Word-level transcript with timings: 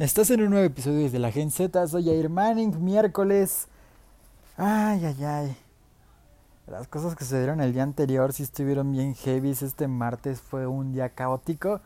Estás 0.00 0.30
en 0.30 0.40
un 0.40 0.48
nuevo 0.48 0.64
episodio 0.64 1.10
de 1.10 1.18
la 1.18 1.30
Gen 1.30 1.50
Z, 1.50 1.86
soy 1.86 2.06
Jair 2.06 2.30
Manning, 2.30 2.82
miércoles. 2.82 3.68
Ay, 4.56 5.04
ay, 5.04 5.24
ay. 5.26 5.56
Las 6.66 6.88
cosas 6.88 7.14
que 7.14 7.26
se 7.26 7.36
dieron 7.36 7.60
el 7.60 7.74
día 7.74 7.82
anterior 7.82 8.32
sí 8.32 8.44
estuvieron 8.44 8.92
bien 8.92 9.14
heavy. 9.14 9.50
Este 9.50 9.88
martes 9.88 10.40
fue 10.40 10.66
un 10.66 10.94
día 10.94 11.10
caótico 11.10 11.82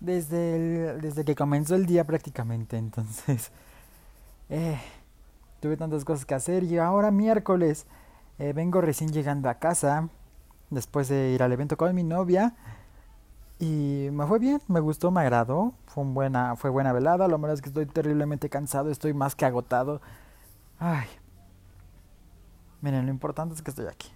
desde, 0.00 0.96
desde 0.96 1.26
que 1.26 1.34
comenzó 1.34 1.74
el 1.74 1.84
día 1.84 2.04
prácticamente. 2.04 2.78
Entonces, 2.78 3.50
eh, 4.48 4.80
tuve 5.60 5.76
tantas 5.76 6.06
cosas 6.06 6.24
que 6.24 6.34
hacer 6.34 6.64
y 6.64 6.78
ahora 6.78 7.10
miércoles 7.10 7.84
eh, 8.38 8.54
vengo 8.54 8.80
recién 8.80 9.12
llegando 9.12 9.50
a 9.50 9.56
casa 9.56 10.08
después 10.70 11.08
de 11.08 11.32
ir 11.32 11.42
al 11.42 11.52
evento 11.52 11.76
con 11.76 11.94
mi 11.94 12.02
novia. 12.02 12.54
Y 13.62 14.08
me 14.10 14.26
fue 14.26 14.40
bien, 14.40 14.60
me 14.66 14.80
gustó, 14.80 15.12
me 15.12 15.20
agradó. 15.20 15.72
Fue, 15.86 16.02
buena, 16.02 16.56
fue 16.56 16.68
buena 16.68 16.92
velada. 16.92 17.28
Lo 17.28 17.38
malo 17.38 17.54
es 17.54 17.62
que 17.62 17.68
estoy 17.68 17.86
terriblemente 17.86 18.48
cansado, 18.48 18.90
estoy 18.90 19.14
más 19.14 19.36
que 19.36 19.44
agotado. 19.44 20.00
Ay. 20.80 21.06
Miren, 22.80 23.06
lo 23.06 23.12
importante 23.12 23.54
es 23.54 23.62
que 23.62 23.70
estoy 23.70 23.86
aquí. 23.86 24.10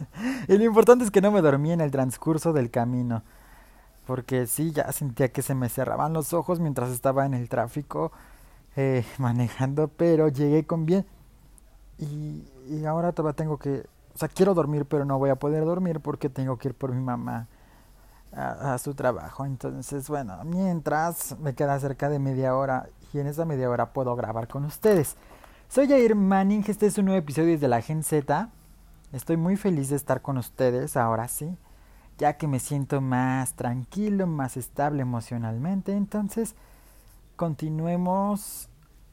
y 0.48 0.58
lo 0.58 0.64
importante 0.64 1.02
es 1.02 1.10
que 1.10 1.22
no 1.22 1.30
me 1.30 1.40
dormí 1.40 1.72
en 1.72 1.80
el 1.80 1.90
transcurso 1.90 2.52
del 2.52 2.70
camino. 2.70 3.22
Porque 4.04 4.46
sí, 4.46 4.70
ya 4.70 4.92
sentía 4.92 5.32
que 5.32 5.40
se 5.40 5.54
me 5.54 5.70
cerraban 5.70 6.12
los 6.12 6.34
ojos 6.34 6.60
mientras 6.60 6.90
estaba 6.90 7.24
en 7.24 7.32
el 7.32 7.48
tráfico 7.48 8.12
eh, 8.76 9.06
manejando. 9.18 9.88
Pero 9.88 10.28
llegué 10.28 10.66
con 10.66 10.84
bien. 10.84 11.06
Y, 11.96 12.44
y 12.68 12.84
ahora 12.84 13.12
todavía 13.12 13.34
tengo 13.34 13.56
que... 13.56 13.86
O 14.14 14.18
sea, 14.18 14.28
quiero 14.28 14.52
dormir, 14.52 14.84
pero 14.84 15.06
no 15.06 15.18
voy 15.18 15.30
a 15.30 15.36
poder 15.36 15.64
dormir 15.64 16.00
porque 16.00 16.28
tengo 16.28 16.58
que 16.58 16.68
ir 16.68 16.74
por 16.74 16.92
mi 16.92 17.00
mamá 17.00 17.48
a, 18.32 18.78
su 18.78 18.94
trabajo. 18.94 19.44
Entonces, 19.44 20.08
bueno, 20.08 20.38
mientras 20.44 21.38
me 21.38 21.54
queda 21.54 21.78
cerca 21.80 22.08
de 22.08 22.18
media 22.18 22.54
hora 22.54 22.88
y 23.12 23.18
en 23.18 23.26
esa 23.26 23.44
media 23.44 23.68
hora 23.70 23.92
puedo 23.92 24.14
grabar 24.16 24.48
con 24.48 24.64
ustedes. 24.64 25.16
Soy 25.68 25.88
Jair 25.88 26.14
Manning, 26.14 26.64
este 26.66 26.86
es 26.86 26.98
un 26.98 27.06
nuevo 27.06 27.18
episodio 27.18 27.58
de 27.58 27.68
la 27.68 27.80
Gen 27.80 28.02
Z. 28.02 28.48
Estoy 29.12 29.36
muy 29.36 29.56
feliz 29.56 29.88
de 29.88 29.96
estar 29.96 30.22
con 30.22 30.38
ustedes 30.38 30.96
ahora 30.96 31.28
sí, 31.28 31.56
ya 32.18 32.36
que 32.36 32.46
me 32.46 32.60
siento 32.60 33.00
más 33.00 33.54
tranquilo, 33.54 34.26
más 34.26 34.56
estable 34.56 35.02
emocionalmente. 35.02 35.92
Entonces, 35.92 36.54
continuemos 37.36 38.68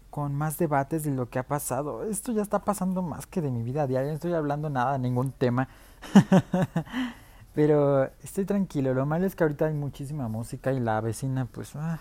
con 0.09 0.33
más 0.33 0.57
debates 0.57 1.03
de 1.03 1.11
lo 1.11 1.29
que 1.29 1.39
ha 1.39 1.47
pasado. 1.47 2.03
Esto 2.03 2.31
ya 2.31 2.41
está 2.41 2.59
pasando 2.59 3.01
más 3.01 3.27
que 3.27 3.41
de 3.41 3.51
mi 3.51 3.61
vida 3.63 3.87
diaria, 3.87 4.09
no 4.09 4.15
estoy 4.15 4.33
hablando 4.33 4.69
nada 4.69 4.97
ningún 4.97 5.31
tema. 5.31 5.67
Pero 7.57 8.03
estoy 8.21 8.45
tranquilo. 8.45 8.93
Lo 8.93 9.07
malo 9.07 9.25
es 9.25 9.35
que 9.35 9.43
ahorita 9.43 9.65
hay 9.65 9.73
muchísima 9.73 10.27
música 10.27 10.73
y 10.73 10.79
la 10.79 11.01
vecina, 11.01 11.45
pues, 11.45 11.75
ah, 11.75 11.97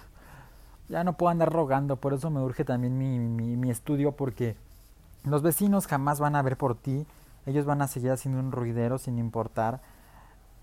ya 0.91 1.03
no 1.03 1.17
puedo 1.17 1.31
andar 1.31 1.51
rogando. 1.51 1.97
Por 1.97 2.13
eso 2.13 2.29
me 2.29 2.43
urge 2.43 2.63
también 2.63 2.99
mi, 2.99 3.19
mi, 3.19 3.57
mi, 3.57 3.71
estudio, 3.71 4.13
porque 4.13 4.55
los 5.25 5.41
vecinos 5.41 5.87
jamás 5.87 6.21
van 6.21 6.37
a 6.37 6.43
ver 6.43 6.59
por 6.59 6.75
ti. 6.75 7.07
Ellos 7.47 7.65
van 7.65 7.81
a 7.81 7.89
seguir 7.89 8.11
haciendo 8.11 8.39
un 8.39 8.53
ruidero 8.53 8.99
sin 8.99 9.19
importar. 9.19 9.81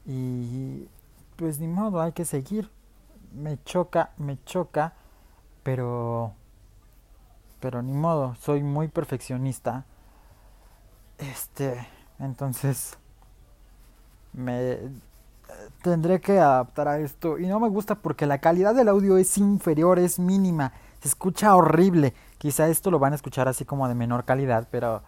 Y 0.05 0.87
pues 1.37 1.59
ni 1.59 1.67
modo, 1.67 1.99
hay 1.99 2.11
que 2.11 2.23
seguir. 2.23 2.69
Me 3.33 3.57
choca, 3.63 4.11
me 4.17 4.43
choca, 4.43 4.93
pero. 5.63 6.33
Pero 7.59 7.81
ni 7.81 7.93
modo, 7.93 8.35
soy 8.35 8.61
muy 8.61 8.89
perfeccionista. 8.89 9.85
Este. 11.17 11.87
Entonces 12.19 12.99
me 14.33 14.79
tendré 15.81 16.19
que 16.21 16.39
adaptar 16.39 16.87
a 16.87 16.99
esto 16.99 17.37
y 17.37 17.47
no 17.47 17.59
me 17.59 17.69
gusta 17.69 17.95
porque 17.95 18.25
la 18.25 18.39
calidad 18.39 18.73
del 18.75 18.89
audio 18.89 19.17
es 19.17 19.37
inferior, 19.37 19.99
es 19.99 20.19
mínima, 20.19 20.73
se 21.01 21.07
escucha 21.09 21.55
horrible. 21.55 22.13
Quizá 22.37 22.67
esto 22.67 22.91
lo 22.91 22.99
van 22.99 23.13
a 23.13 23.15
escuchar 23.15 23.47
así 23.47 23.65
como 23.65 23.87
de 23.87 23.95
menor 23.95 24.25
calidad, 24.25 24.67
pero 24.71 25.01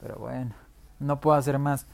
pero 0.00 0.16
bueno, 0.16 0.52
no 0.98 1.20
puedo 1.20 1.36
hacer 1.36 1.58
más. 1.58 1.86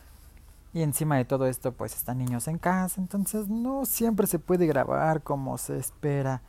Y 0.73 0.83
encima 0.83 1.17
de 1.17 1.25
todo 1.25 1.47
esto, 1.47 1.73
pues 1.73 1.95
están 1.95 2.19
niños 2.19 2.49
en 2.49 2.59
casa, 2.59 3.01
entonces 3.01 3.49
no 3.49 3.87
siempre 3.87 4.27
se 4.27 4.39
puede 4.39 4.67
grabar 4.67 5.23
como 5.23 5.59
se 5.59 5.79
espera. 5.79 6.43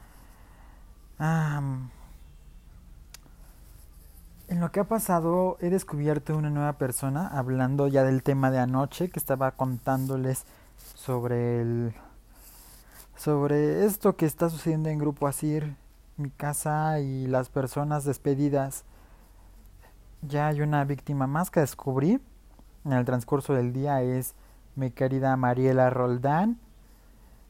En 4.47 4.59
lo 4.59 4.71
que 4.71 4.79
ha 4.79 4.83
pasado, 4.85 5.57
he 5.59 5.69
descubierto 5.69 6.35
una 6.37 6.49
nueva 6.49 6.73
persona, 6.73 7.27
hablando 7.27 7.87
ya 7.87 8.03
del 8.03 8.23
tema 8.23 8.51
de 8.51 8.59
anoche, 8.59 9.09
que 9.09 9.19
estaba 9.19 9.51
contándoles 9.51 10.45
sobre 10.95 11.61
el 11.61 11.93
sobre 13.15 13.85
esto 13.85 14.15
que 14.15 14.27
está 14.27 14.49
sucediendo 14.49 14.89
en 14.89 14.99
Grupo 14.99 15.27
Asir, 15.27 15.75
mi 16.17 16.29
casa 16.29 16.99
y 16.99 17.25
las 17.27 17.49
personas 17.49 18.05
despedidas. 18.05 18.83
Ya 20.21 20.47
hay 20.47 20.61
una 20.61 20.83
víctima 20.85 21.25
más 21.25 21.49
que 21.49 21.59
descubrí 21.59 22.21
en 22.87 22.93
el 22.93 23.05
transcurso 23.05 23.53
del 23.53 23.73
día 23.73 24.01
es 24.01 24.33
mi 24.75 24.91
querida 24.91 25.35
Mariela 25.35 25.89
Roldán, 25.89 26.57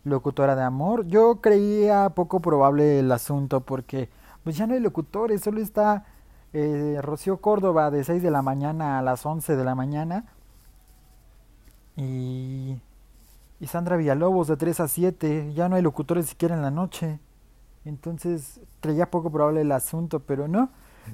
locutora 0.03 0.55
de 0.55 0.63
amor. 0.63 1.05
Yo 1.05 1.41
creía 1.41 2.09
poco 2.09 2.39
probable 2.39 2.99
el 2.99 3.11
asunto 3.11 3.61
porque 3.61 4.09
pues 4.43 4.57
ya 4.57 4.65
no 4.65 4.73
hay 4.73 4.79
locutores, 4.79 5.41
solo 5.41 5.61
está 5.61 6.05
eh, 6.53 6.99
Rocío 7.01 7.37
Córdoba 7.37 7.91
de 7.91 8.03
6 8.03 8.23
de 8.23 8.31
la 8.31 8.41
mañana 8.41 8.99
a 8.99 9.01
las 9.01 9.25
11 9.25 9.55
de 9.55 9.63
la 9.63 9.75
mañana. 9.75 10.25
Y, 11.95 12.77
y 13.59 13.67
Sandra 13.67 13.97
Villalobos 13.97 14.47
de 14.47 14.57
3 14.57 14.79
a 14.81 14.87
7. 14.87 15.53
Ya 15.53 15.69
no 15.69 15.75
hay 15.75 15.81
locutores 15.81 16.27
siquiera 16.27 16.55
en 16.55 16.61
la 16.61 16.71
noche. 16.71 17.19
Entonces 17.85 18.59
creía 18.81 19.09
poco 19.09 19.31
probable 19.31 19.61
el 19.61 19.71
asunto, 19.71 20.19
pero 20.19 20.47
no. 20.47 20.69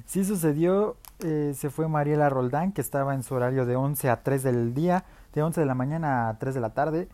Sí 0.06 0.24
sucedió. 0.24 0.96
Eh, 1.20 1.52
se 1.54 1.70
fue 1.70 1.88
Mariela 1.88 2.28
Roldán, 2.28 2.72
que 2.72 2.80
estaba 2.80 3.14
en 3.14 3.22
su 3.22 3.34
horario 3.34 3.64
de 3.66 3.76
11 3.76 4.10
a 4.10 4.22
3 4.22 4.42
del 4.42 4.74
día. 4.74 5.04
De 5.32 5.42
11 5.42 5.60
de 5.60 5.66
la 5.66 5.74
mañana 5.74 6.28
a 6.28 6.38
3 6.38 6.54
de 6.54 6.60
la 6.60 6.70
tarde. 6.70 7.08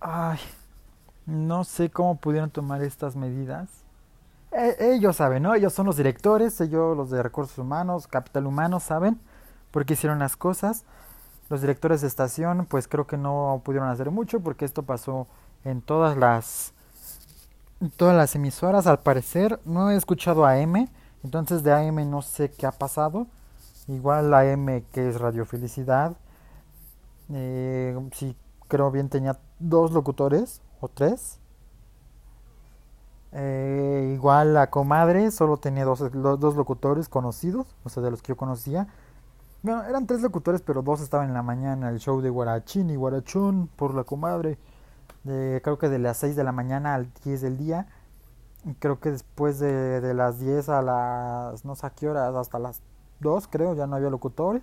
Ay, 0.00 0.38
no 1.26 1.64
sé 1.64 1.90
cómo 1.90 2.16
pudieron 2.16 2.50
tomar 2.50 2.82
estas 2.82 3.16
medidas. 3.16 3.84
Eh, 4.60 4.76
ellos 4.94 5.16
saben, 5.16 5.42
¿no? 5.42 5.54
Ellos 5.54 5.72
son 5.72 5.86
los 5.86 5.96
directores, 5.96 6.60
ellos 6.60 6.94
los 6.94 7.10
de 7.10 7.22
recursos 7.22 7.56
humanos, 7.56 8.06
capital 8.06 8.46
humano, 8.46 8.78
saben 8.78 9.18
por 9.70 9.86
qué 9.86 9.94
hicieron 9.94 10.18
las 10.18 10.36
cosas. 10.36 10.84
Los 11.48 11.62
directores 11.62 12.02
de 12.02 12.08
estación, 12.08 12.66
pues 12.66 12.86
creo 12.86 13.06
que 13.06 13.16
no 13.16 13.62
pudieron 13.64 13.88
hacer 13.88 14.10
mucho 14.10 14.40
porque 14.40 14.66
esto 14.66 14.82
pasó 14.82 15.26
en 15.64 15.80
todas 15.80 16.16
las 16.16 16.74
todas 17.96 18.14
las 18.14 18.34
emisoras, 18.34 18.86
al 18.86 19.00
parecer. 19.00 19.58
No 19.64 19.90
he 19.90 19.96
escuchado 19.96 20.44
a 20.44 20.58
M, 20.58 20.88
entonces 21.24 21.62
de 21.62 21.72
AM 21.72 22.10
no 22.10 22.20
sé 22.20 22.50
qué 22.50 22.66
ha 22.66 22.72
pasado. 22.72 23.26
Igual 23.88 24.30
la 24.30 24.44
M 24.46 24.84
que 24.92 25.08
es 25.08 25.18
Radio 25.20 25.46
Felicidad, 25.46 26.16
eh, 27.32 27.98
sí 28.12 28.36
creo 28.68 28.90
bien 28.90 29.08
tenía 29.08 29.38
dos 29.58 29.92
locutores 29.92 30.60
o 30.80 30.88
tres 30.88 31.39
eh, 33.32 34.12
igual 34.14 34.54
la 34.54 34.70
comadre 34.70 35.30
solo 35.30 35.56
tenía 35.56 35.84
dos, 35.84 36.00
dos 36.12 36.56
locutores 36.56 37.08
conocidos, 37.08 37.76
o 37.84 37.88
sea, 37.88 38.02
de 38.02 38.10
los 38.10 38.22
que 38.22 38.28
yo 38.28 38.36
conocía. 38.36 38.88
Bueno, 39.62 39.84
eran 39.84 40.06
tres 40.06 40.22
locutores, 40.22 40.62
pero 40.62 40.82
dos 40.82 41.00
estaban 41.00 41.28
en 41.28 41.34
la 41.34 41.42
mañana. 41.42 41.90
El 41.90 41.98
show 41.98 42.20
de 42.20 42.30
Guarachín 42.30 42.90
y 42.90 42.96
Guarachún 42.96 43.68
por 43.76 43.94
la 43.94 44.04
comadre. 44.04 44.58
De, 45.24 45.60
creo 45.62 45.78
que 45.78 45.88
de 45.90 45.98
las 45.98 46.16
6 46.16 46.34
de 46.34 46.44
la 46.44 46.52
mañana 46.52 46.94
al 46.94 47.12
10 47.24 47.42
del 47.42 47.58
día. 47.58 47.86
Y 48.64 48.74
creo 48.74 49.00
que 49.00 49.10
después 49.10 49.58
de, 49.58 50.00
de 50.00 50.14
las 50.14 50.38
10 50.40 50.68
a 50.70 50.82
las, 50.82 51.64
no 51.64 51.74
sé 51.76 51.86
a 51.86 51.90
qué 51.90 52.08
horas, 52.08 52.34
hasta 52.34 52.58
las 52.58 52.80
2 53.20 53.48
creo, 53.48 53.74
ya 53.74 53.86
no 53.86 53.96
había 53.96 54.10
locutores. 54.10 54.62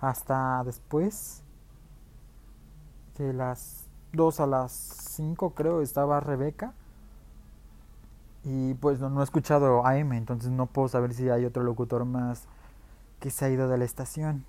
Hasta 0.00 0.62
después 0.64 1.42
de 3.18 3.32
las 3.32 3.86
2 4.12 4.40
a 4.40 4.46
las 4.46 4.72
5 4.72 5.54
creo 5.54 5.80
estaba 5.80 6.20
Rebeca. 6.20 6.74
Y 8.48 8.74
pues 8.74 9.00
no, 9.00 9.20
he 9.20 9.24
escuchado 9.24 9.84
AM, 9.84 10.12
entonces 10.12 10.52
no 10.52 10.66
puedo 10.66 10.86
saber 10.86 11.12
si 11.12 11.28
hay 11.28 11.44
otro 11.44 11.64
locutor 11.64 12.04
más 12.04 12.44
que 13.18 13.28
se 13.30 13.44
ha 13.44 13.50
ido 13.50 13.68
de 13.68 13.76
la 13.76 13.84
estación. 13.84 14.44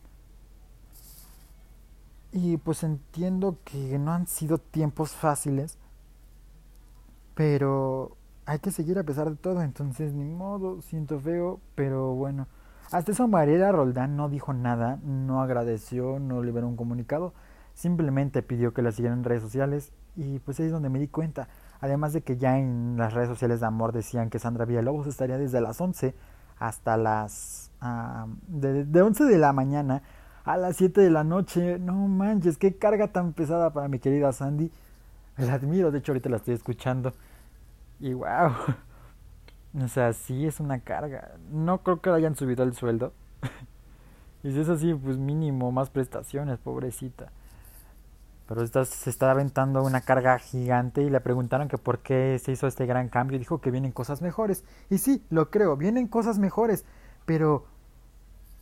Y 2.31 2.57
pues 2.57 2.83
entiendo 2.83 3.57
que 3.63 3.97
no 3.97 4.11
han 4.11 4.27
sido 4.27 4.59
tiempos 4.59 5.13
fáciles, 5.13 5.79
pero 7.33 8.17
hay 8.45 8.59
que 8.59 8.69
seguir 8.69 8.99
a 8.99 9.03
pesar 9.03 9.31
de 9.31 9.35
todo, 9.35 9.63
entonces 9.63 10.13
ni 10.13 10.25
modo, 10.25 10.79
siento 10.83 11.19
feo, 11.19 11.59
pero 11.73 12.13
bueno. 12.13 12.47
Hasta 12.91 13.13
eso 13.13 13.27
Mariela 13.27 13.71
Roldán 13.71 14.15
no 14.15 14.29
dijo 14.29 14.53
nada, 14.53 14.99
no 15.03 15.41
agradeció, 15.41 16.19
no 16.19 16.43
liberó 16.43 16.67
un 16.67 16.77
comunicado, 16.77 17.33
simplemente 17.73 18.43
pidió 18.43 18.75
que 18.75 18.83
la 18.83 18.91
siguieran 18.91 19.19
en 19.19 19.23
redes 19.23 19.41
sociales 19.41 19.91
y 20.15 20.37
pues 20.37 20.59
ahí 20.59 20.67
es 20.67 20.71
donde 20.71 20.89
me 20.89 20.99
di 20.99 21.07
cuenta. 21.07 21.47
Además 21.79 22.13
de 22.13 22.21
que 22.21 22.37
ya 22.37 22.57
en 22.57 22.95
las 22.97 23.13
redes 23.13 23.29
sociales 23.29 23.59
de 23.59 23.67
amor 23.67 23.91
decían 23.91 24.29
que 24.29 24.39
Sandra 24.39 24.65
Villalobos 24.65 25.07
estaría 25.07 25.37
desde 25.37 25.61
las 25.61 25.79
11 25.79 26.15
hasta 26.59 26.97
las... 26.97 27.71
de, 28.47 28.85
de 28.85 29.01
11 29.01 29.25
de 29.25 29.37
la 29.37 29.53
mañana 29.53 30.01
a 30.43 30.57
las 30.57 30.77
7 30.77 31.01
de 31.01 31.09
la 31.09 31.23
noche. 31.23 31.77
No 31.77 31.93
manches, 32.07 32.57
qué 32.57 32.77
carga 32.77 33.09
tan 33.09 33.33
pesada 33.33 33.71
para 33.71 33.87
mi 33.87 33.99
querida 33.99 34.31
Sandy. 34.31 34.71
La 35.37 35.53
admiro, 35.53 35.91
de 35.91 35.99
hecho 35.99 36.13
ahorita 36.13 36.29
la 36.29 36.37
estoy 36.37 36.55
escuchando. 36.55 37.13
Y 37.99 38.13
wow. 38.13 38.51
O 39.83 39.87
sea, 39.89 40.11
sí 40.13 40.47
es 40.47 40.59
una 40.59 40.79
carga. 40.79 41.35
No 41.51 41.83
creo 41.83 42.01
que 42.01 42.09
le 42.09 42.15
hayan 42.15 42.35
subido 42.35 42.63
el 42.63 42.73
sueldo. 42.73 43.13
y 44.43 44.51
si 44.51 44.59
es 44.59 44.69
así, 44.69 44.91
pues 44.93 45.17
mínimo, 45.17 45.71
más 45.71 45.91
prestaciones, 45.91 46.57
pobrecita. 46.57 47.31
Pero 48.47 48.63
esta 48.63 48.85
se 48.85 49.09
está 49.09 49.29
aventando 49.29 49.83
una 49.83 50.01
carga 50.01 50.39
gigante 50.39 51.01
y 51.01 51.09
le 51.09 51.19
preguntaron 51.19 51.67
que 51.67 51.77
por 51.77 51.99
qué 51.99 52.39
se 52.41 52.53
hizo 52.53 52.65
este 52.65 52.85
gran 52.85 53.09
cambio 53.09 53.35
y 53.35 53.39
dijo 53.39 53.59
que 53.59 53.71
vienen 53.71 53.91
cosas 53.91 54.21
mejores. 54.21 54.63
Y 54.89 54.99
sí, 54.99 55.25
lo 55.29 55.49
creo, 55.49 55.75
vienen 55.75 56.07
cosas 56.07 56.39
mejores. 56.39 56.85
Pero 57.25 57.65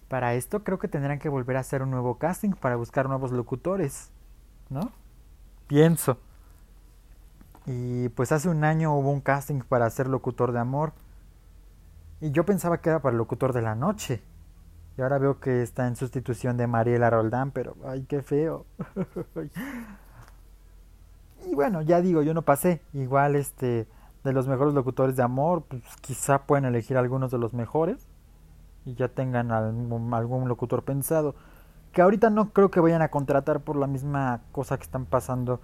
para 0.08 0.34
esto 0.34 0.64
creo 0.64 0.80
que 0.80 0.88
tendrán 0.88 1.20
que 1.20 1.30
volver 1.30 1.58
a 1.58 1.60
hacer 1.60 1.84
un 1.84 1.92
nuevo 1.92 2.18
casting 2.18 2.52
para 2.52 2.76
buscar 2.76 3.08
nuevos 3.08 3.32
locutores. 3.32 4.10
¿No? 4.70 4.92
Pienso. 5.68 6.18
Y 7.68 8.10
pues 8.10 8.32
hace 8.32 8.50
un 8.50 8.64
año 8.64 8.96
hubo 8.96 9.12
un 9.12 9.22
casting 9.22 9.62
para 9.62 9.88
ser 9.92 10.08
locutor 10.08 10.52
de 10.52 10.60
amor. 10.60 10.94
Y 12.22 12.32
yo 12.32 12.44
pensaba 12.44 12.80
que 12.80 12.90
era 12.90 13.04
para 13.04 13.12
el 13.12 13.20
locutor 13.20 13.54
de 13.54 13.62
la 13.62 13.76
noche. 13.76 14.24
Y 14.98 15.02
ahora 15.02 15.18
veo 15.18 15.40
que 15.40 15.62
está 15.62 15.88
en 15.88 15.96
sustitución 15.96 16.56
de 16.58 16.68
Mariela 16.68 17.10
Roldán, 17.10 17.52
pero 17.52 17.76
ay, 17.86 18.06
qué 18.08 18.22
feo. 18.22 18.66
y 21.46 21.54
bueno, 21.54 21.82
ya 21.82 22.02
digo, 22.02 22.22
yo 22.22 22.34
no 22.34 22.44
pasé. 22.44 22.82
Igual 22.94 23.36
este 23.36 23.88
de 24.24 24.34
los 24.34 24.48
mejores 24.48 24.74
locutores 24.74 25.16
de 25.16 25.24
amor, 25.24 25.64
pues 25.68 25.84
quizá 26.02 26.44
pueden 26.44 26.66
elegir 26.66 26.98
algunos 26.98 27.30
de 27.30 27.38
los 27.38 27.54
mejores 27.54 28.08
y 28.86 28.96
ya 28.96 29.10
tengan 29.10 29.52
algún, 29.52 30.14
algún 30.14 30.48
locutor 30.48 30.84
pensado. 30.84 31.36
Que 31.92 32.02
ahorita 32.02 32.30
no 32.30 32.52
creo 32.52 32.72
que 32.72 32.80
vayan 32.80 33.02
a 33.02 33.10
contratar 33.10 33.62
por 33.62 33.76
la 33.76 33.88
misma 33.88 34.42
cosa 34.52 34.78
que 34.78 34.84
están 34.84 35.06
pasando 35.06 35.60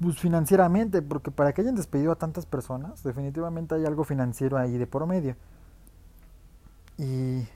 pues 0.00 0.18
financieramente, 0.18 1.00
porque 1.00 1.30
para 1.30 1.52
que 1.52 1.62
hayan 1.62 1.76
despedido 1.76 2.12
a 2.12 2.16
tantas 2.16 2.44
personas, 2.44 3.02
definitivamente 3.02 3.74
hay 3.74 3.86
algo 3.86 4.04
financiero 4.04 4.58
ahí 4.58 4.76
de 4.76 4.86
por 4.86 5.06
medio. 5.06 5.36
Y 6.98 7.46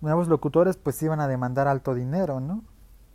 nuevos 0.00 0.28
locutores 0.28 0.76
pues 0.76 1.02
iban 1.02 1.20
a 1.20 1.28
demandar 1.28 1.68
alto 1.68 1.94
dinero, 1.94 2.40
¿no? 2.40 2.62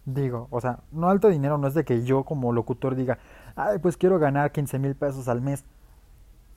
Digo, 0.06 0.48
o 0.52 0.60
sea, 0.60 0.80
no 0.92 1.10
alto 1.10 1.30
dinero 1.30 1.58
no 1.58 1.68
es 1.68 1.74
de 1.74 1.86
que 1.86 2.04
yo 2.04 2.24
como 2.24 2.52
locutor 2.52 2.96
diga, 2.96 3.20
ay, 3.56 3.80
pues 3.80 3.96
quiero 3.96 4.20
ganar 4.20 4.52
15 4.52 4.80
mil 4.80 4.96
pesos 4.96 5.28
al 5.28 5.42
mes. 5.42 5.64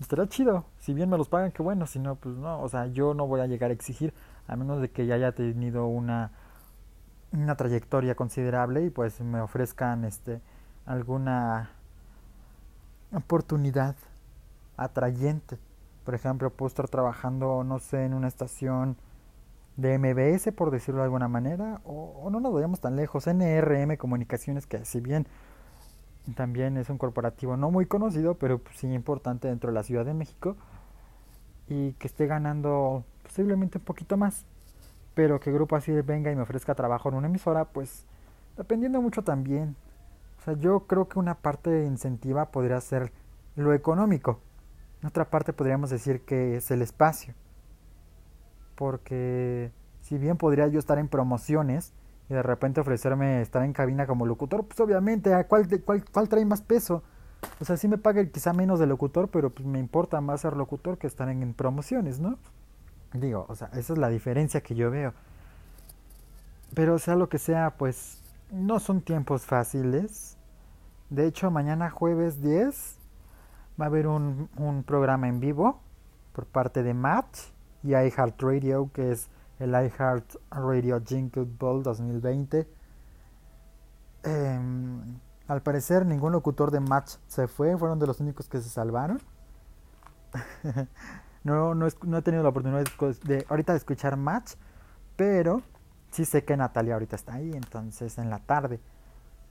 Estará 0.01 0.27
chido, 0.29 0.65
si 0.79 0.93
bien 0.95 1.09
me 1.09 1.17
los 1.17 1.29
pagan, 1.29 1.53
que 1.53 1.63
bueno, 1.63 1.87
si 1.87 1.99
no, 1.99 2.17
pues 2.17 2.37
no, 2.37 2.61
o 2.61 2.69
sea, 2.69 2.87
yo 2.87 3.15
no 3.15 3.27
voy 3.27 3.41
a 3.41 3.47
llegar 3.47 3.71
a 3.71 3.75
exigir, 3.75 4.13
a 4.49 4.57
menos 4.57 4.81
de 4.81 4.91
que 4.91 5.07
ya 5.07 5.15
haya 5.15 5.33
tenido 5.33 5.87
una, 5.87 6.33
una 7.33 7.57
trayectoria 7.57 8.15
considerable 8.15 8.85
y 8.85 8.91
pues 8.91 9.21
me 9.21 9.41
ofrezcan 9.41 10.05
este 10.05 10.41
alguna 10.85 11.71
oportunidad 13.13 13.97
atrayente. 14.77 15.59
Por 16.05 16.15
ejemplo, 16.15 16.51
puedo 16.51 16.69
estar 16.69 16.89
trabajando, 16.89 17.65
no 17.65 17.79
sé, 17.79 18.05
en 18.05 18.15
una 18.15 18.29
estación 18.29 18.97
de 19.77 19.99
MBS, 19.99 20.53
por 20.53 20.71
decirlo 20.71 21.01
de 21.01 21.05
alguna 21.05 21.29
manera, 21.29 21.81
o, 21.85 22.29
no 22.31 22.41
nos 22.41 22.53
vayamos 22.53 22.81
tan 22.81 22.97
lejos, 22.97 23.27
NRM 23.27 23.97
Comunicaciones, 23.97 24.67
que 24.67 24.85
si 24.85 25.01
bien 25.01 25.27
también 26.35 26.77
es 26.77 26.91
un 26.91 26.99
corporativo 26.99 27.57
no 27.57 27.71
muy 27.71 27.87
conocido, 27.87 28.35
pero 28.35 28.59
pues 28.59 28.77
sí 28.79 28.93
importante 28.93 29.49
dentro 29.49 29.71
de 29.71 29.75
la 29.75 29.83
Ciudad 29.83 30.05
de 30.05 30.15
México, 30.15 30.57
y 31.69 31.93
que 31.95 32.07
esté 32.07 32.27
ganando 32.27 33.05
posiblemente 33.23 33.79
un 33.79 33.85
poquito 33.85 34.17
más, 34.17 34.45
pero 35.15 35.41
que 35.41 35.53
Grupo 35.53 35.77
Así 35.77 35.93
venga 35.93 36.31
y 36.31 36.37
me 36.37 36.43
ofrezca 36.43 36.75
trabajo 36.75 37.09
en 37.09 37.17
una 37.17 37.29
emisora, 37.29 37.67
pues 37.67 38.07
dependiendo 38.57 39.03
mucho 39.03 39.23
también 39.23 39.77
sea, 40.47 40.55
yo 40.55 40.87
creo 40.87 41.09
que 41.09 41.19
una 41.19 41.35
parte 41.35 41.85
incentiva 41.85 42.47
podría 42.47 42.81
ser 42.81 43.13
lo 43.57 43.75
económico. 43.75 44.41
Otra 45.05 45.29
parte 45.29 45.53
podríamos 45.53 45.91
decir 45.91 46.23
que 46.23 46.57
es 46.57 46.71
el 46.71 46.83
espacio. 46.83 47.35
Porque 48.77 49.73
si 50.03 50.19
bien 50.19 50.37
podría 50.37 50.69
yo 50.69 50.79
estar 50.79 50.99
en 50.99 51.09
promociones 51.09 51.93
y 52.29 52.35
de 52.35 52.43
repente 52.43 52.81
ofrecerme 52.81 53.41
estar 53.41 53.65
en 53.65 53.73
cabina 53.73 54.07
como 54.07 54.27
locutor, 54.27 54.65
pues 54.65 54.79
obviamente, 54.81 55.35
¿a 55.35 55.49
cuál, 55.49 55.67
cuál, 55.85 56.05
cuál 56.05 56.29
trae 56.29 56.45
más 56.45 56.63
peso? 56.63 57.03
O 57.61 57.65
sea, 57.65 57.77
sí 57.77 57.89
me 57.89 57.99
pague 57.99 58.31
quizá 58.31 58.53
menos 58.53 58.79
de 58.79 58.87
locutor, 58.87 59.29
pero 59.29 59.51
pues 59.51 59.67
me 59.67 59.79
importa 59.79 60.21
más 60.21 60.43
ser 60.43 60.57
locutor 60.57 60.99
que 60.99 61.07
estar 61.07 61.29
en 61.29 61.55
promociones, 61.55 62.21
¿no? 62.21 62.39
Digo, 63.13 63.47
o 63.49 63.55
sea, 63.55 63.69
esa 63.75 63.93
es 63.93 63.99
la 63.99 64.09
diferencia 64.09 64.63
que 64.63 64.75
yo 64.75 64.91
veo. 64.91 65.13
Pero 66.75 66.99
sea 66.99 67.17
lo 67.17 67.29
que 67.29 67.39
sea, 67.39 67.75
pues 67.79 68.23
no 68.51 68.81
son 68.81 69.01
tiempos 69.01 69.45
fáciles. 69.45 70.37
De 71.11 71.27
hecho, 71.27 71.51
mañana 71.51 71.91
jueves 71.91 72.43
10 72.43 72.97
va 73.81 73.87
a 73.87 73.89
haber 73.89 74.07
un, 74.07 74.49
un 74.57 74.83
programa 74.83 75.29
en 75.29 75.41
vivo 75.41 75.81
por 76.33 76.47
parte 76.47 76.83
de 76.83 76.95
Matt 76.95 77.37
y 77.87 77.95
iHeartRadio, 77.95 78.91
que 78.93 79.13
es 79.13 79.29
el 79.59 79.71
iHeartRadio 79.71 81.01
Jingle 81.05 81.47
Ball 81.59 81.83
2020. 81.83 82.69
Em, 84.25 85.21
al 85.47 85.63
parecer 85.63 86.05
ningún 86.05 86.33
locutor 86.33 86.71
de 86.73 86.81
Match 86.81 87.15
se 87.29 87.47
fue, 87.47 87.77
fueron 87.79 87.99
de 87.99 88.07
los 88.07 88.21
únicos 88.21 88.49
que 88.49 88.61
se 88.61 88.69
salvaron. 88.69 89.21
no, 91.45 91.75
no, 91.75 91.87
he 91.87 92.23
tenido 92.23 92.43
la 92.43 92.49
oportunidad 92.49 92.85
de, 93.23 93.47
ahorita 93.49 93.73
de 93.73 93.79
escuchar 93.79 94.17
Match, 94.17 94.55
pero 95.15 95.63
sí 96.11 96.25
sé 96.25 96.45
que 96.45 96.57
Natalia 96.57 96.95
ahorita 96.95 97.15
está 97.15 97.35
ahí, 97.35 97.53
entonces 97.55 98.19
en 98.19 98.31
la 98.31 98.41
tarde. 98.41 98.81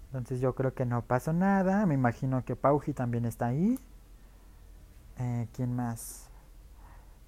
Entonces 0.07 0.41
yo 0.41 0.55
creo 0.55 0.73
que 0.73 0.85
no 0.85 1.01
pasó 1.01 1.33
nada. 1.33 1.85
Me 1.85 1.93
imagino 1.93 2.43
que 2.45 2.55
Pauji 2.55 2.93
también 2.93 3.25
está 3.25 3.47
ahí. 3.47 3.79
Eh, 5.17 5.47
¿Quién 5.53 5.75
más? 5.75 6.29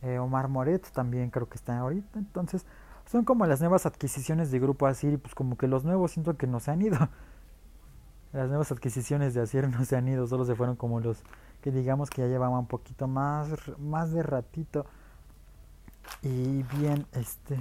Eh, 0.08 0.20
Omar 0.20 0.48
Moret 0.48 0.90
también 0.92 1.30
creo 1.30 1.50
que 1.50 1.58
está 1.58 1.78
ahorita. 1.80 2.18
Entonces 2.18 2.66
son 3.06 3.26
como 3.26 3.46
las 3.46 3.60
nuevas 3.60 3.86
adquisiciones 3.86 4.52
de 4.52 4.60
Grupo 4.60 4.88
Asir. 4.88 5.20
Pues 5.20 5.36
como 5.36 5.58
que 5.58 5.68
los 5.68 5.84
nuevos 5.84 6.12
siento 6.12 6.38
que 6.38 6.48
no 6.48 6.60
se 6.60 6.72
han 6.72 6.82
ido. 6.82 6.98
Las 8.34 8.50
nuevas 8.50 8.72
adquisiciones 8.72 9.34
de 9.34 9.42
Asir 9.42 9.68
no 9.70 9.84
se 9.86 9.96
han 9.96 10.08
ido. 10.08 10.28
Solo 10.28 10.46
se 10.46 10.54
fueron 10.54 10.76
como 10.76 11.00
los 11.00 11.24
que 11.62 11.72
digamos 11.72 12.10
que 12.10 12.22
ya 12.22 12.28
llevaban 12.28 12.60
un 12.60 12.68
poquito 12.68 13.08
más, 13.08 13.50
más 13.80 14.12
de 14.12 14.22
ratito. 14.24 14.86
Y 16.22 16.64
bien, 16.64 17.06
este 17.14 17.58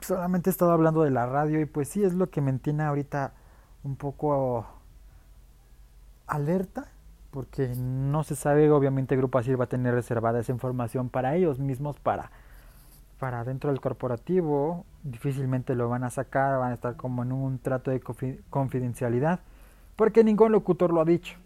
solamente 0.00 0.50
he 0.50 0.52
estado 0.52 0.72
hablando 0.72 1.02
de 1.02 1.10
la 1.10 1.26
radio 1.26 1.60
y 1.60 1.64
pues 1.64 1.88
sí 1.88 2.04
es 2.04 2.14
lo 2.14 2.30
que 2.30 2.40
me 2.40 2.52
mantiene 2.52 2.84
ahorita 2.84 3.32
un 3.82 3.96
poco 3.96 4.66
alerta 6.26 6.92
porque 7.30 7.74
no 7.76 8.24
se 8.24 8.36
sabe 8.36 8.70
obviamente 8.70 9.16
Grupo 9.16 9.40
va 9.40 9.64
a 9.64 9.68
tener 9.68 9.94
reservada 9.94 10.40
esa 10.40 10.52
información 10.52 11.08
para 11.08 11.36
ellos 11.36 11.58
mismos 11.58 11.98
para 11.98 12.30
para 13.18 13.44
dentro 13.44 13.70
del 13.70 13.80
corporativo. 13.80 14.86
Difícilmente 15.04 15.74
lo 15.74 15.88
van 15.88 16.04
a 16.04 16.10
sacar 16.10 16.58
van 16.58 16.72
a 16.72 16.74
estar 16.74 16.96
como 16.96 17.22
en 17.22 17.32
un 17.32 17.58
trato 17.58 17.90
de 17.90 18.00
confidencialidad 18.50 19.40
porque 19.96 20.24
ningún 20.24 20.52
locutor 20.52 20.92
lo 20.92 21.00
ha 21.00 21.04
dicho. 21.04 21.36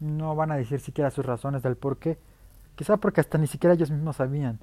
No 0.00 0.34
van 0.34 0.50
a 0.50 0.56
decir 0.56 0.80
siquiera 0.80 1.10
sus 1.10 1.26
razones 1.26 1.62
del 1.62 1.76
por 1.76 1.98
qué. 1.98 2.18
Quizá 2.74 2.96
porque 2.96 3.20
hasta 3.20 3.36
ni 3.36 3.46
siquiera 3.46 3.74
ellos 3.74 3.90
mismos 3.90 4.16
sabían. 4.16 4.58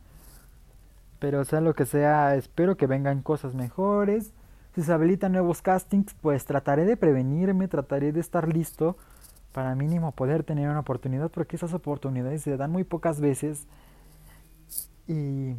Pero 1.19 1.45
sea 1.45 1.61
lo 1.61 1.75
que 1.75 1.85
sea, 1.85 2.35
espero 2.35 2.75
que 2.75 2.87
vengan 2.87 3.21
cosas 3.21 3.53
mejores. 3.53 4.31
Si 4.73 4.81
se 4.81 4.91
habilitan 4.91 5.33
nuevos 5.33 5.61
castings, 5.61 6.13
pues 6.15 6.45
trataré 6.45 6.85
de 6.85 6.97
prevenirme, 6.97 7.67
trataré 7.67 8.11
de 8.11 8.19
estar 8.19 8.51
listo 8.51 8.97
para 9.55 9.73
mínimo 9.73 10.11
poder 10.11 10.43
tener 10.43 10.69
una 10.69 10.81
oportunidad, 10.81 11.31
porque 11.31 11.55
esas 11.55 11.73
oportunidades 11.73 12.41
se 12.41 12.57
dan 12.57 12.71
muy 12.71 12.83
pocas 12.83 13.21
veces. 13.21 13.67
Y 15.07 15.55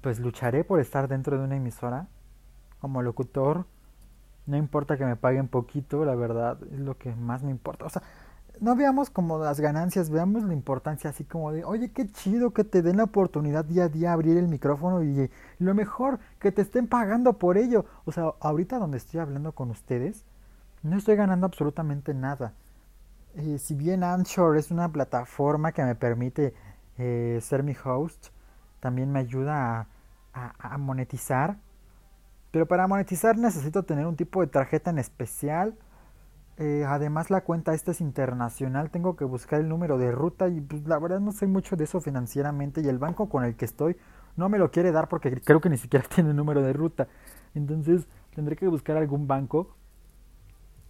pues 0.00 0.20
lucharé 0.20 0.62
por 0.62 0.78
estar 0.78 1.08
dentro 1.08 1.36
de 1.36 1.42
una 1.42 1.56
emisora 1.56 2.06
como 2.80 3.02
locutor. 3.02 3.66
No 4.46 4.56
importa 4.56 4.96
que 4.96 5.04
me 5.04 5.16
paguen 5.16 5.48
poquito, 5.48 6.04
la 6.04 6.14
verdad, 6.14 6.58
es 6.70 6.78
lo 6.78 6.96
que 6.96 7.12
más 7.16 7.42
me 7.42 7.50
importa. 7.50 7.86
O 7.86 7.88
sea, 7.88 8.02
no 8.60 8.76
veamos 8.76 9.10
como 9.10 9.36
las 9.40 9.58
ganancias, 9.58 10.08
veamos 10.08 10.44
la 10.44 10.52
importancia 10.52 11.10
así 11.10 11.24
como 11.24 11.50
de, 11.50 11.64
oye, 11.64 11.90
qué 11.90 12.06
chido 12.06 12.52
que 12.52 12.62
te 12.62 12.82
den 12.82 12.98
la 12.98 13.04
oportunidad 13.04 13.64
día 13.64 13.86
a 13.86 13.88
día 13.88 14.12
abrir 14.12 14.36
el 14.36 14.46
micrófono 14.46 15.02
y 15.02 15.28
lo 15.58 15.74
mejor, 15.74 16.20
que 16.38 16.52
te 16.52 16.62
estén 16.62 16.86
pagando 16.86 17.32
por 17.32 17.58
ello. 17.58 17.84
O 18.04 18.12
sea, 18.12 18.34
ahorita 18.38 18.78
donde 18.78 18.98
estoy 18.98 19.18
hablando 19.18 19.50
con 19.50 19.72
ustedes, 19.72 20.24
no 20.84 20.96
estoy 20.96 21.16
ganando 21.16 21.46
absolutamente 21.46 22.14
nada. 22.14 22.54
Eh, 23.36 23.58
si 23.58 23.74
bien 23.74 24.02
Anchor 24.02 24.56
es 24.56 24.70
una 24.70 24.90
plataforma 24.90 25.72
que 25.72 25.84
me 25.84 25.94
permite 25.94 26.54
eh, 26.98 27.38
ser 27.42 27.62
mi 27.62 27.74
host, 27.84 28.28
también 28.80 29.12
me 29.12 29.20
ayuda 29.20 29.88
a, 30.32 30.78
monetizar. 30.78 31.58
Pero 32.50 32.66
para 32.66 32.86
monetizar 32.86 33.38
necesito 33.38 33.84
tener 33.84 34.06
un 34.06 34.16
tipo 34.16 34.40
de 34.40 34.48
tarjeta 34.48 34.90
en 34.90 34.98
especial 34.98 35.76
eh, 36.58 36.84
además 36.88 37.28
la 37.30 37.42
cuenta 37.42 37.74
esta 37.74 37.90
es 37.90 38.00
internacional, 38.00 38.90
tengo 38.90 39.14
que 39.14 39.24
buscar 39.26 39.60
el 39.60 39.68
número 39.68 39.98
de 39.98 40.10
ruta 40.10 40.48
y 40.48 40.62
pues, 40.62 40.86
la 40.88 40.98
verdad 40.98 41.20
no 41.20 41.32
sé 41.32 41.46
mucho 41.46 41.76
de 41.76 41.84
eso 41.84 42.00
financieramente 42.00 42.80
y 42.80 42.88
el 42.88 42.98
banco 42.98 43.28
con 43.28 43.44
el 43.44 43.56
que 43.56 43.66
estoy 43.66 43.96
no 44.36 44.48
me 44.48 44.58
lo 44.58 44.70
quiere 44.70 44.90
dar 44.90 45.08
porque 45.08 45.38
creo 45.42 45.60
que 45.60 45.68
ni 45.68 45.76
siquiera 45.76 46.06
tiene 46.14 46.32
número 46.32 46.62
de 46.62 46.72
ruta. 46.72 47.08
Entonces 47.54 48.06
tendré 48.34 48.56
que 48.56 48.68
buscar 48.68 48.96
algún 48.96 49.26
banco 49.26 49.76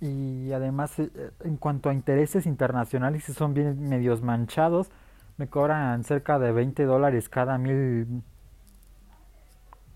Y 0.01 0.53
además, 0.53 0.99
eh, 0.99 1.11
en 1.45 1.57
cuanto 1.57 1.89
a 1.89 1.95
intereses 1.95 2.47
internacionales, 2.47 3.25
son 3.25 3.55
bien 3.55 3.89
medios 3.89 4.23
manchados. 4.23 4.91
Me 5.39 5.49
cobran 5.49 6.05
cerca 6.05 6.39
de 6.39 6.53
20 6.53 6.85
dólares 6.85 7.29
cada 7.29 7.59
mil 7.59 8.23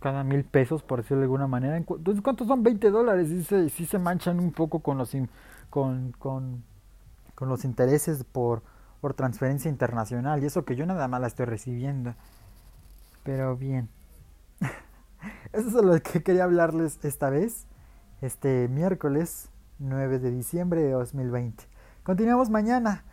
cada 0.01 0.25
mil 0.25 0.45
pesos, 0.45 0.83
por 0.83 1.03
decirlo 1.03 1.19
de 1.19 1.25
alguna 1.25 1.47
manera. 1.47 1.77
Entonces, 1.77 2.23
¿cuántos 2.23 2.49
son 2.49 2.63
20 2.63 2.91
dólares? 2.91 3.29
Sí 3.29 3.45
se, 3.45 3.69
sí 3.69 3.87
se 3.87 3.99
manchan 3.99 4.41
un 4.41 4.51
poco 4.51 4.81
con 4.81 4.97
los, 4.97 5.15
con, 5.69 6.13
con, 6.13 6.65
con 7.35 7.49
los 7.49 7.65
intereses 7.65 8.25
por, 8.25 8.63
por 9.01 9.15
transferencia 9.15 9.69
internacional. 9.69 10.43
Y 10.43 10.47
eso 10.47 10.65
que 10.65 10.75
yo 10.75 10.87
nada 10.87 11.07
más 11.07 11.21
la 11.21 11.27
estoy 11.27 11.47
recibiendo. 11.47 12.15
Pero 13.23 13.57
bien. 13.57 13.91
Eso 15.53 15.69
es 15.69 15.75
lo 15.75 16.01
que 16.01 16.23
quería 16.23 16.45
hablarles 16.45 16.99
esta 17.05 17.29
vez. 17.29 17.67
Este 18.23 18.69
miércoles 18.69 19.51
9 19.81 20.19
de 20.21 20.31
diciembre 20.31 20.83
de 20.83 20.93
2020. 20.93 21.65
Continuamos 22.05 22.51
mañana. 22.51 23.05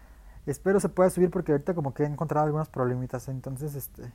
Espero 0.46 0.80
se 0.80 0.90
pueda 0.90 1.10
subir 1.10 1.32
porque 1.32 1.54
ahorita 1.54 1.74
como 1.74 1.94
que 1.94 2.04
he 2.04 2.06
encontrado 2.06 2.46
algunos 2.46 2.70
problemitas. 2.70 3.28
Entonces, 3.28 3.76
este... 3.76 4.14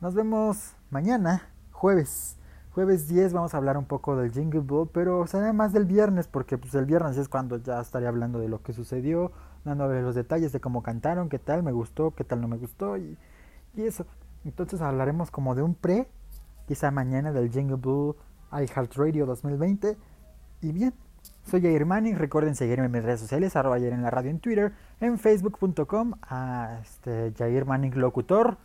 Nos 0.00 0.14
vemos 0.14 0.74
mañana 0.90 1.48
jueves. 1.70 2.36
Jueves 2.72 3.06
10 3.06 3.32
vamos 3.32 3.54
a 3.54 3.58
hablar 3.58 3.76
un 3.78 3.84
poco 3.84 4.16
del 4.16 4.32
Jingle 4.32 4.60
Ball, 4.60 4.88
pero 4.92 5.26
será 5.26 5.52
más 5.52 5.72
del 5.72 5.84
viernes, 5.84 6.26
porque 6.26 6.58
pues 6.58 6.74
el 6.74 6.86
viernes 6.86 7.16
es 7.16 7.28
cuando 7.28 7.58
ya 7.58 7.80
estaré 7.80 8.08
hablando 8.08 8.40
de 8.40 8.48
lo 8.48 8.62
que 8.62 8.72
sucedió, 8.72 9.30
dándole 9.64 10.02
los 10.02 10.14
detalles 10.14 10.52
de 10.52 10.60
cómo 10.60 10.82
cantaron, 10.82 11.28
qué 11.28 11.38
tal 11.38 11.62
me 11.62 11.70
gustó, 11.70 12.14
qué 12.14 12.24
tal 12.24 12.40
no 12.40 12.48
me 12.48 12.56
gustó 12.56 12.96
y, 12.96 13.16
y 13.74 13.82
eso. 13.82 14.06
Entonces 14.44 14.80
hablaremos 14.80 15.30
como 15.30 15.54
de 15.54 15.62
un 15.62 15.74
pre, 15.74 16.08
quizá 16.66 16.90
mañana 16.90 17.32
del 17.32 17.50
Jingle 17.50 17.76
Ball 17.76 18.16
Radio 18.96 19.26
2020. 19.26 19.96
Y 20.62 20.72
bien, 20.72 20.94
soy 21.44 21.62
Jair 21.62 21.86
Manning, 21.86 22.16
recuerden 22.16 22.54
seguirme 22.54 22.86
en 22.86 22.92
mis 22.92 23.02
redes 23.02 23.20
sociales, 23.20 23.54
arroba 23.56 23.78
Jair 23.78 23.92
en 23.92 24.02
la 24.02 24.10
radio 24.10 24.30
en 24.30 24.40
Twitter, 24.40 24.72
en 25.00 25.18
facebook.com, 25.18 26.14
a 26.22 26.78
este, 26.82 27.32
Jair 27.36 27.64
Manning 27.66 27.98
Locutor. 27.98 28.56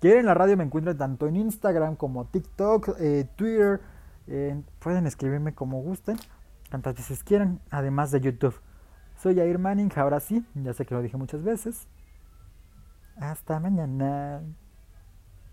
Quieren 0.00 0.26
la 0.26 0.34
radio 0.34 0.56
me 0.56 0.64
encuentran 0.64 0.98
tanto 0.98 1.26
en 1.26 1.36
Instagram 1.36 1.96
como 1.96 2.26
TikTok, 2.26 2.96
eh, 3.00 3.26
Twitter. 3.36 3.80
pueden 4.78 5.06
escribirme 5.06 5.54
como 5.54 5.80
gusten, 5.82 6.16
tantas 6.68 6.96
veces 6.96 7.22
quieran, 7.24 7.60
además 7.70 8.10
de 8.10 8.20
YouTube. 8.20 8.60
Soy 9.16 9.40
Air 9.40 9.58
Manning, 9.58 9.90
ahora 9.96 10.20
sí, 10.20 10.44
ya 10.54 10.72
sé 10.74 10.84
que 10.84 10.94
lo 10.94 11.02
dije 11.02 11.16
muchas 11.16 11.42
veces. 11.42 11.88
Hasta 13.16 13.60
mañana. 13.60 14.42